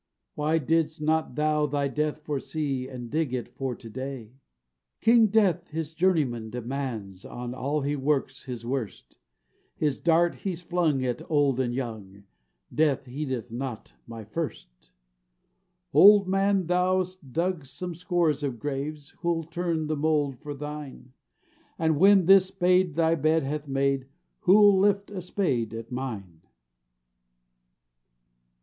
[0.33, 4.33] Why didst not thou thy death foresee, And dig it for to day?
[4.99, 9.19] King Death his journeyman demands, On all he works his worst:
[9.75, 12.23] His dart he's flung at old and young,—
[12.73, 14.91] Death heedeth not my first.
[15.93, 21.13] Old man, thou'st dug some scores of graves, Who'll turn the mould for thine?
[21.77, 24.07] And when this spade thy bed hath made,
[24.39, 26.41] Who'll lift a spade at mine?